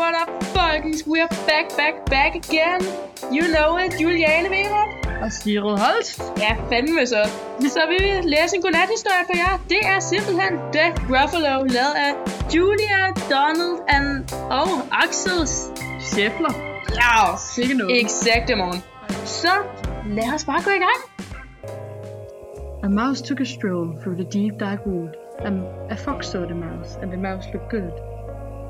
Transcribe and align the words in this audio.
What 0.00 0.14
up, 0.22 0.30
folkens? 0.58 0.98
We're 1.06 1.28
back, 1.50 1.66
back, 1.76 1.94
back 2.06 2.32
again. 2.36 2.80
You 3.36 3.44
know 3.54 3.78
it, 3.84 3.92
Juliane 4.00 4.48
Weber. 4.48 4.84
Og 5.22 5.32
Cyril 5.32 5.78
Holst. 5.78 6.22
Ja, 6.38 6.56
fandme 6.68 7.06
så. 7.06 7.22
Så 7.60 7.80
vil 7.88 7.98
vi 8.06 8.28
læse 8.28 8.56
en 8.56 8.62
godnathistorie 8.62 9.24
for 9.26 9.36
jer. 9.36 9.58
Det 9.68 9.80
er 9.82 10.00
simpelthen 10.00 10.52
The 10.72 10.86
Gruffalo, 11.08 11.64
lavet 11.64 11.94
af 12.06 12.12
Julia, 12.54 13.00
Donald 13.30 13.78
and, 13.88 14.32
og 14.50 14.68
Axel 15.04 15.46
Scheffler. 16.00 16.54
Ja, 16.94 17.36
Sikke 17.54 17.74
noget. 17.74 18.00
exakt, 18.00 18.56
morgen. 18.56 18.82
Så 19.24 19.52
lad 20.06 20.34
os 20.34 20.44
bare 20.44 20.62
gå 20.64 20.70
i 20.70 20.82
gang. 20.88 21.00
A 22.84 22.88
mouse 22.88 23.24
took 23.24 23.40
a 23.40 23.44
stroll 23.44 23.86
through 24.00 24.16
the 24.20 24.28
deep 24.38 24.60
dark 24.60 24.80
wood. 24.86 25.12
Um, 25.46 25.62
a 25.90 25.96
fox 25.96 26.26
saw 26.26 26.44
the 26.44 26.54
mouse, 26.54 26.98
and 27.02 27.10
the 27.10 27.20
mouse 27.28 27.48
looked 27.52 27.70
good. 27.70 28.07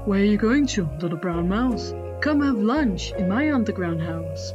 Where 0.09 0.21
are 0.21 0.25
you 0.25 0.39
going 0.39 0.67
to, 0.69 0.89
little 1.03 1.19
brown 1.19 1.51
mouse? 1.51 1.93
Come 2.23 2.41
have 2.41 2.57
lunch 2.57 3.13
in 3.13 3.29
my 3.29 3.53
underground 3.53 4.01
house. 4.01 4.55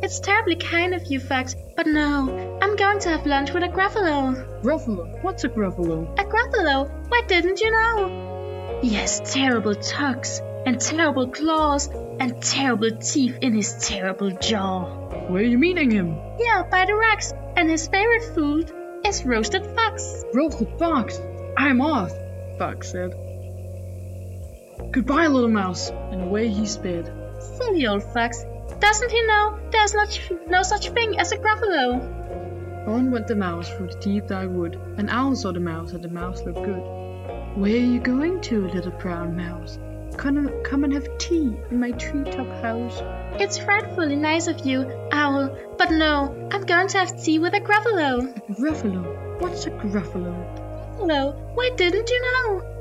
It's 0.00 0.20
terribly 0.20 0.54
kind 0.54 0.94
of 0.94 1.02
you, 1.06 1.18
Fox, 1.18 1.56
but 1.74 1.88
no, 1.88 2.60
I'm 2.62 2.76
going 2.76 3.00
to 3.00 3.08
have 3.08 3.26
lunch 3.26 3.52
with 3.52 3.64
a 3.64 3.68
Gruffalo. 3.68 4.62
Gruffalo, 4.62 5.20
what's 5.24 5.42
a 5.42 5.48
gruffalo? 5.48 6.16
A 6.16 6.22
Gruffalo? 6.22 6.88
Why 7.08 7.22
didn't 7.26 7.60
you 7.60 7.72
know? 7.72 8.78
He 8.82 8.90
has 8.90 9.20
terrible 9.32 9.74
tugs, 9.74 10.40
and 10.64 10.80
terrible 10.80 11.26
claws, 11.26 11.88
and 12.20 12.40
terrible 12.40 12.96
teeth 12.98 13.38
in 13.42 13.52
his 13.52 13.74
terrible 13.88 14.30
jaw. 14.30 14.84
Where 15.26 15.42
are 15.42 15.44
you 15.44 15.58
meeting 15.58 15.90
him? 15.90 16.16
Yeah, 16.38 16.62
by 16.70 16.84
the 16.86 16.94
rocks, 16.94 17.32
and 17.56 17.68
his 17.68 17.88
favorite 17.88 18.32
food 18.32 18.70
is 19.04 19.24
roasted 19.24 19.66
fox. 19.74 20.22
Roasted 20.32 20.68
fox. 20.78 21.20
I'm 21.56 21.80
off, 21.80 22.12
Fox 22.58 22.92
said. 22.92 23.33
Goodbye, 24.90 25.26
little 25.26 25.48
mouse, 25.48 25.90
and 25.90 26.22
away 26.22 26.48
he 26.48 26.66
sped. 26.66 27.12
Silly 27.40 27.86
old 27.86 28.02
fox. 28.02 28.44
Doesn't 28.80 29.10
he 29.10 29.26
know 29.26 29.58
there's 29.70 29.94
not 29.94 30.20
no 30.48 30.62
such 30.62 30.90
thing 30.90 31.18
as 31.18 31.32
a 31.32 31.36
Gruffalo? 31.36 32.88
On 32.88 33.10
went 33.10 33.26
the 33.26 33.36
mouse 33.36 33.68
through 33.68 33.88
the 33.88 33.98
deep 34.00 34.26
dark 34.28 34.50
wood. 34.50 34.80
An 34.96 35.08
owl 35.08 35.36
saw 35.36 35.52
the 35.52 35.60
mouse, 35.60 35.92
and 35.92 36.02
the 36.02 36.08
mouse 36.08 36.42
looked 36.42 36.62
good. 36.64 36.82
Where 37.56 37.72
are 37.72 37.90
you 37.94 38.00
going 38.00 38.40
to, 38.42 38.66
little 38.68 38.92
brown 38.92 39.36
mouse? 39.36 39.78
Come, 40.16 40.50
come 40.64 40.84
and 40.84 40.92
have 40.92 41.18
tea 41.18 41.56
in 41.70 41.80
my 41.80 41.92
treetop 41.92 42.48
house. 42.62 43.00
It's 43.40 43.58
frightfully 43.58 44.16
nice 44.16 44.46
of 44.46 44.66
you, 44.66 44.90
Owl, 45.12 45.56
but 45.78 45.90
no, 45.90 46.48
I'm 46.52 46.66
going 46.66 46.88
to 46.88 46.98
have 46.98 47.22
tea 47.22 47.38
with 47.38 47.54
a 47.54 47.60
Gruffalo. 47.60 48.32
Gruffalo. 48.58 49.40
What's 49.40 49.66
a 49.66 49.70
gruffalo? 49.70 50.32
Hello, 50.96 51.32
why 51.54 51.70
didn't 51.76 52.08
you 52.08 52.22
know? 52.22 52.73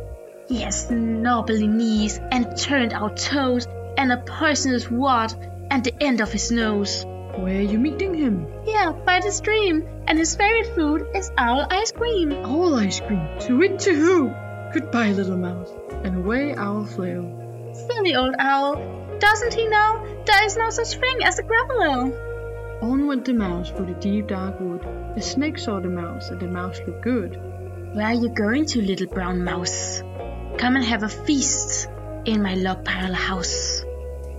He 0.47 0.61
has 0.61 0.91
knobbly 0.91 1.67
knees 1.67 2.19
and 2.31 2.57
turned 2.57 2.93
out 2.93 3.17
toes 3.17 3.67
and 3.97 4.11
a 4.11 4.17
poisonous 4.17 4.89
wart 4.91 5.35
at 5.71 5.83
the 5.83 5.93
end 6.01 6.19
of 6.19 6.31
his 6.31 6.51
nose. 6.51 7.05
Where 7.35 7.59
are 7.59 7.61
you 7.61 7.79
meeting 7.79 8.13
him? 8.13 8.47
Yeah, 8.65 8.91
by 8.91 9.21
the 9.21 9.31
stream, 9.31 9.87
and 10.05 10.19
his 10.19 10.35
favorite 10.35 10.75
food 10.75 11.07
is 11.15 11.31
owl 11.37 11.65
ice 11.69 11.91
cream. 11.91 12.31
Owl 12.31 12.75
ice 12.75 12.99
cream. 12.99 13.27
To 13.41 13.63
it 13.63 13.79
to 13.79 13.95
who? 13.95 14.33
Goodbye, 14.73 15.13
little 15.13 15.37
mouse. 15.37 15.69
And 16.03 16.17
away 16.17 16.53
Owl 16.55 16.85
flew. 16.85 17.71
Silly 17.73 18.15
old 18.15 18.35
owl. 18.37 18.75
Doesn't 19.19 19.53
he 19.53 19.67
know 19.67 20.23
there 20.25 20.45
is 20.45 20.57
no 20.57 20.69
such 20.69 20.95
thing 20.95 21.23
as 21.23 21.39
a 21.39 21.43
Gruffalo? 21.43 22.81
On 22.81 23.07
went 23.07 23.25
the 23.25 23.33
mouse 23.33 23.69
through 23.71 23.85
the 23.85 23.93
deep 23.93 24.27
dark 24.27 24.59
wood. 24.59 24.85
The 25.15 25.21
snake 25.21 25.57
saw 25.57 25.79
the 25.79 25.87
mouse, 25.87 26.29
and 26.29 26.39
the 26.39 26.47
mouse 26.47 26.79
looked 26.85 27.01
good. 27.01 27.39
Where 27.93 28.07
are 28.07 28.13
you 28.13 28.29
going 28.29 28.65
to, 28.65 28.81
little 28.81 29.07
brown 29.07 29.43
mouse? 29.43 30.03
Come 30.63 30.77
and 30.77 30.85
have 30.85 31.03
a 31.03 31.09
feast 31.09 31.89
in 32.23 32.41
my 32.41 32.53
log 32.55 32.85
pile 32.85 33.13
house. 33.13 33.83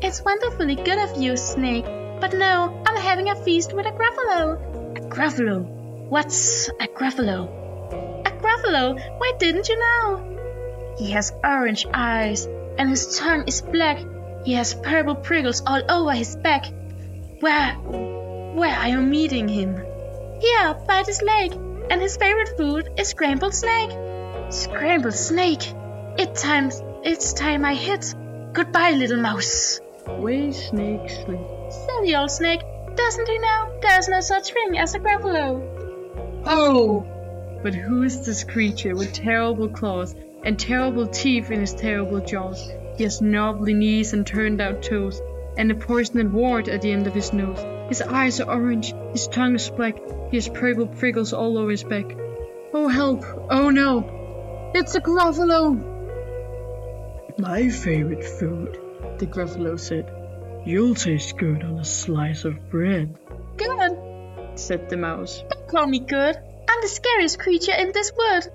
It's 0.01 0.25
wonderfully 0.25 0.75
good 0.75 0.97
of 0.97 1.21
you, 1.23 1.37
Snake, 1.37 1.85
but 2.19 2.33
no, 2.33 2.83
I'm 2.87 2.97
having 2.97 3.29
a 3.29 3.37
feast 3.37 3.75
with 3.75 3.85
a 3.85 3.91
Gruffalo. 3.91 4.97
A 4.97 5.01
Gruffalo? 5.03 5.67
What's 6.09 6.71
a 6.81 6.89
Gruffalo? 6.89 8.25
A 8.27 8.31
Gruffalo? 8.41 8.99
Why 9.19 9.33
didn't 9.39 9.69
you 9.69 9.79
know? 9.79 10.95
He 10.97 11.11
has 11.11 11.31
orange 11.45 11.87
eyes, 11.93 12.47
and 12.79 12.89
his 12.89 13.19
tongue 13.19 13.45
is 13.47 13.61
black. 13.61 13.99
He 14.47 14.55
has 14.55 14.73
purple 14.73 15.17
prickles 15.17 15.63
all 15.67 15.83
over 15.91 16.13
his 16.13 16.37
back. 16.37 16.65
Where, 17.41 17.75
where 17.75 18.75
are 18.75 18.89
you 18.89 19.03
meeting 19.03 19.47
him? 19.47 19.77
Here, 20.41 20.75
by 20.89 21.03
this 21.03 21.21
lake, 21.21 21.53
and 21.91 22.01
his 22.01 22.17
favorite 22.17 22.57
food 22.57 22.89
is 22.97 23.09
scrambled 23.09 23.53
snake. 23.53 23.91
Scrambled 24.49 25.13
snake? 25.13 25.75
It 26.17 26.37
times, 26.37 26.81
it's 27.03 27.33
time 27.33 27.65
I 27.65 27.75
hit. 27.75 28.15
Goodbye, 28.53 28.93
little 28.93 29.21
mouse. 29.21 29.81
Way 30.07 30.53
snake 30.53 31.11
sleep. 31.11 31.41
Silly 31.71 32.15
old 32.15 32.31
snake. 32.31 32.61
Doesn't 32.95 33.29
he 33.29 33.39
know 33.39 33.79
there's 33.83 34.09
no 34.09 34.21
such 34.21 34.53
thing 34.53 34.79
as 34.79 34.95
a 34.95 35.01
Gruffalo? 35.01 36.43
Oh! 36.47 37.05
But 37.65 37.75
who 37.75 38.05
is 38.05 38.25
this 38.25 38.45
creature 38.45 38.95
with 38.95 39.13
terrible 39.13 39.69
claws 39.69 40.15
and 40.45 40.57
terrible 40.57 41.09
teeth 41.09 41.51
in 41.51 41.61
his 41.61 41.75
terrible 41.75 42.21
jaws? 42.21 42.71
He 42.97 43.03
has 43.03 43.21
knobbly 43.21 43.75
knees 43.75 44.13
and 44.13 44.25
turned 44.25 44.61
out 44.61 44.83
toes, 44.83 45.21
and 45.57 45.71
a 45.73 45.75
poisoned 45.75 46.33
wart 46.33 46.69
at 46.69 46.83
the 46.83 46.93
end 46.93 47.09
of 47.09 47.15
his 47.15 47.33
nose. 47.33 47.59
His 47.89 48.03
eyes 48.03 48.41
are 48.41 48.49
orange, 48.49 48.95
his 49.11 49.27
tongue 49.27 49.57
is 49.57 49.69
black, 49.69 49.97
he 50.31 50.37
has 50.37 50.49
purple 50.49 50.87
prickles 50.87 51.33
all 51.33 51.59
over 51.59 51.71
his 51.71 51.83
back. 51.83 52.07
Oh 52.73 52.87
help! 52.87 53.25
Oh 53.51 53.71
no! 53.71 54.71
It's 54.75 54.95
a 54.95 55.01
Gruffalo! 55.01 55.94
My 57.39 57.69
favorite 57.69 58.25
food, 58.25 58.79
the 59.19 59.27
Gruffalo 59.27 59.79
said. 59.79 60.11
You'll 60.65 60.95
taste 60.95 61.37
good 61.37 61.63
on 61.63 61.79
a 61.79 61.85
slice 61.85 62.45
of 62.45 62.71
bread, 62.71 63.15
Good. 63.57 63.99
said 64.55 64.89
the 64.89 64.97
mouse. 64.97 65.43
Don't 65.51 65.69
call 65.69 65.87
me 65.87 65.99
good. 65.99 66.37
I'm 66.37 66.81
the 66.81 66.89
scariest 66.89 67.39
creature 67.39 67.75
in 67.79 67.93
this 67.93 68.13
wood. 68.17 68.47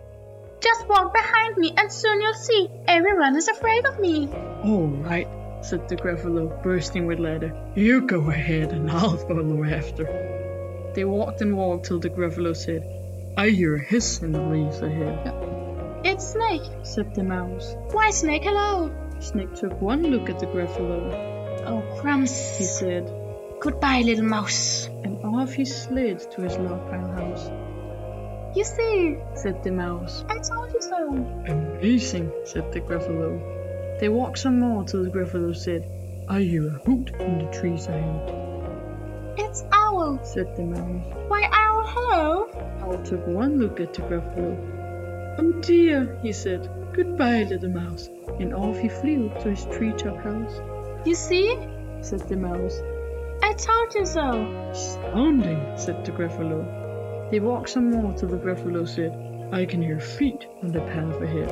Just 0.62 0.88
walk 0.88 1.14
behind 1.14 1.58
me 1.58 1.74
and 1.78 1.92
soon 1.92 2.22
you'll 2.22 2.34
see 2.34 2.68
everyone 2.88 3.36
is 3.38 3.48
afraid 3.48 3.86
of 3.86 4.00
me. 4.00 4.28
All 4.64 4.88
right, 4.88 5.28
said 5.62 5.88
the 5.88 5.96
Gruffalo, 5.96 6.62
bursting 6.64 7.06
with 7.06 7.20
laughter. 7.20 7.54
You 7.76 8.08
go 8.08 8.30
ahead 8.30 8.72
and 8.72 8.90
I'll 8.90 9.18
follow 9.18 9.64
after. 9.64 10.06
They 10.96 11.06
walked 11.06 11.42
and 11.42 11.56
walked 11.56 11.86
till 11.86 12.00
the 12.00 12.10
Gruffalo 12.10 12.56
said, 12.56 12.84
I 13.38 13.50
hear 13.50 13.76
a 13.76 13.80
hiss 13.80 14.22
in 14.22 14.32
the 14.32 14.42
leaves 14.42 14.82
ahead, 14.82 15.28
It's 16.04 16.30
Snake. 16.30 16.62
said 16.84 17.14
the 17.16 17.24
mouse. 17.24 17.76
Why, 17.92 18.10
Snake, 18.12 18.44
hello? 18.44 18.92
Snake 19.20 19.54
took 19.56 19.82
one 19.82 20.04
look 20.04 20.30
at 20.30 20.40
the 20.40 20.46
Gruffalo, 20.48 21.14
Oh, 21.66 21.84
crumbs. 22.00 22.32
he 22.58 22.64
said, 22.64 23.12
Goodbye, 23.60 24.02
little 24.02 24.26
mouse. 24.26 24.88
and 25.04 25.18
off 25.24 25.54
he 25.54 25.66
slid 25.66 26.20
to 26.32 26.42
his 26.42 26.58
log 26.58 26.90
pile 26.90 27.12
house, 27.12 27.50
You 28.56 28.64
see, 28.64 29.18
said 29.36 29.64
the 29.64 29.72
mouse. 29.72 30.24
I 30.30 30.38
told 30.40 30.74
you 30.74 30.82
so. 30.82 31.10
Amazing, 31.48 32.32
said 32.46 32.72
the 32.72 32.80
Gruffalo. 32.82 34.00
They 34.00 34.08
walked 34.10 34.40
some 34.40 34.60
more 34.60 34.84
till 34.86 35.04
the 35.04 35.10
Gruffalo 35.10 35.54
said, 35.56 35.86
I 36.30 36.42
hear 36.42 36.68
a 36.68 36.72
hoot 36.86 37.12
in 37.20 37.40
the 37.40 37.52
trees 37.52 37.88
ahead, 37.88 39.36
It's 39.38 39.64
Owl. 39.74 40.20
said 40.24 40.56
the 40.56 40.64
mouse. 40.64 41.04
Why, 41.28 41.44
Owl, 41.52 41.84
hello? 41.88 42.50
Owl 42.82 43.04
took 43.04 43.28
one 43.28 43.60
look 43.60 43.80
at 43.82 43.94
the 43.94 44.02
Gruffalo. 44.04 44.79
Oh 45.42 45.52
dear, 45.62 46.20
he 46.22 46.34
said. 46.34 46.70
Goodbye, 46.92 47.44
little 47.44 47.70
mouse. 47.70 48.10
And 48.42 48.54
off 48.54 48.78
he 48.78 48.90
flew 48.90 49.30
to 49.40 49.52
his 49.52 49.64
treetop 49.66 50.18
house, 50.18 50.60
You 51.06 51.16
see, 51.16 51.58
said 52.02 52.28
the 52.28 52.36
mouse. 52.36 52.78
I 53.42 53.54
told 53.54 53.96
you 53.96 54.06
so. 54.06 54.28
Astounding, 54.72 55.78
said 55.78 56.04
the 56.04 56.12
Gruffalo. 56.12 57.32
They 57.32 57.40
walked 57.40 57.70
some 57.70 57.90
more 57.90 58.12
till 58.14 58.28
the 58.28 58.36
Gruffalo 58.38 58.86
said, 58.86 59.14
I 59.54 59.66
can 59.66 59.82
hear 59.82 60.02
feet 60.02 60.46
on 60.62 60.74
the 60.74 60.82
path 60.82 61.22
ahead, 61.22 61.52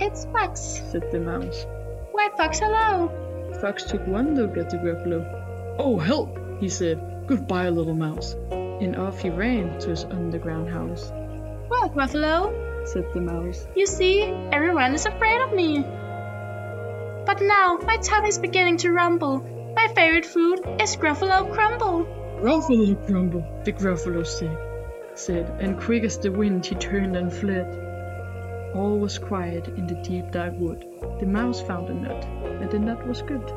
It's 0.00 0.24
Fox. 0.24 0.82
said 0.90 1.12
the 1.12 1.20
mouse. 1.20 1.64
Why, 2.10 2.28
Fox, 2.36 2.58
hello? 2.58 3.08
Fox 3.60 3.84
took 3.84 4.04
one 4.08 4.34
look 4.34 4.56
at 4.56 4.68
the 4.68 4.78
Gruffalo. 4.78 5.76
Oh, 5.78 5.96
help, 5.96 6.36
he 6.58 6.68
said. 6.68 7.24
Goodbye, 7.28 7.68
little 7.68 7.94
mouse. 7.94 8.34
And 8.50 8.96
off 8.96 9.20
he 9.20 9.30
ran 9.30 9.78
to 9.78 9.90
his 9.90 10.04
underground 10.06 10.68
house, 10.70 11.12
Well, 11.68 11.90
Gruffalo, 11.90 12.86
said 12.86 13.06
the 13.12 13.20
mouse. 13.20 13.66
you 13.74 13.86
see, 13.86 14.22
everyone 14.52 14.94
is 14.94 15.06
afraid 15.06 15.40
of 15.40 15.52
me. 15.52 15.84
But 17.24 17.40
now 17.40 17.78
my 17.82 17.96
tummy 17.98 18.28
is 18.28 18.38
beginning 18.38 18.78
to 18.78 18.92
rumble. 18.92 19.38
My 19.74 19.88
favorite 19.94 20.26
food 20.26 20.60
is 20.80 20.96
Gruffalo 20.96 21.52
Crumble. 21.54 22.04
Gruffalo 22.40 22.94
Crumble, 23.06 23.44
the 23.64 23.72
Gruffalo 23.72 24.26
said, 24.26 24.58
said, 25.14 25.48
and 25.60 25.80
quick 25.80 26.04
as 26.04 26.18
the 26.18 26.32
wind 26.32 26.66
he 26.66 26.74
turned 26.74 27.16
and 27.16 27.32
fled. 27.32 27.78
All 28.74 28.98
was 28.98 29.18
quiet 29.18 29.68
in 29.68 29.86
the 29.86 29.94
deep 30.02 30.30
dark 30.32 30.54
wood. 30.58 30.84
The 31.20 31.26
mouse 31.26 31.60
found 31.60 31.88
a 31.88 31.94
nut, 31.94 32.24
and 32.60 32.70
the 32.70 32.78
nut 32.78 33.06
was 33.06 33.22
good. 33.22 33.52